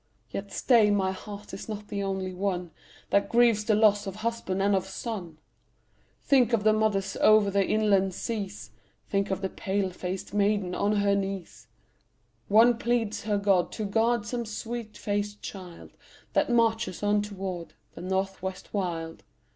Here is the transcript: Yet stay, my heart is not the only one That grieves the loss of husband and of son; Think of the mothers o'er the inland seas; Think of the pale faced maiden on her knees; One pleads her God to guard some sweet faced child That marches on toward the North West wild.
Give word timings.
Yet 0.31 0.51
stay, 0.51 0.89
my 0.89 1.11
heart 1.11 1.53
is 1.53 1.69
not 1.69 1.89
the 1.89 2.01
only 2.01 2.33
one 2.33 2.71
That 3.11 3.29
grieves 3.29 3.63
the 3.63 3.75
loss 3.75 4.07
of 4.07 4.15
husband 4.15 4.59
and 4.59 4.75
of 4.75 4.87
son; 4.87 5.37
Think 6.23 6.53
of 6.53 6.63
the 6.63 6.73
mothers 6.73 7.15
o'er 7.17 7.51
the 7.51 7.63
inland 7.63 8.15
seas; 8.15 8.71
Think 9.11 9.29
of 9.29 9.41
the 9.43 9.49
pale 9.49 9.91
faced 9.91 10.33
maiden 10.33 10.73
on 10.73 10.93
her 10.95 11.13
knees; 11.15 11.67
One 12.47 12.79
pleads 12.79 13.25
her 13.25 13.37
God 13.37 13.71
to 13.73 13.85
guard 13.85 14.25
some 14.25 14.43
sweet 14.47 14.97
faced 14.97 15.43
child 15.43 15.91
That 16.33 16.49
marches 16.49 17.03
on 17.03 17.21
toward 17.21 17.75
the 17.93 18.01
North 18.01 18.41
West 18.41 18.73
wild. 18.73 19.23